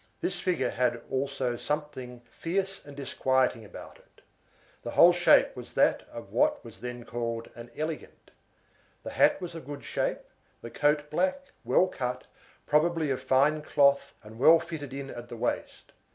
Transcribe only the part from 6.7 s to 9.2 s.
then called an elegant; the